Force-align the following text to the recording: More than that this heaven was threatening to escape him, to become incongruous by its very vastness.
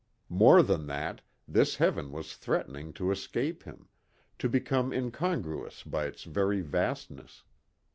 More 0.29 0.63
than 0.63 0.87
that 0.87 1.21
this 1.47 1.75
heaven 1.75 2.11
was 2.11 2.35
threatening 2.35 2.91
to 2.93 3.11
escape 3.11 3.61
him, 3.65 3.87
to 4.39 4.49
become 4.49 4.91
incongruous 4.91 5.83
by 5.83 6.05
its 6.07 6.23
very 6.23 6.61
vastness. 6.61 7.43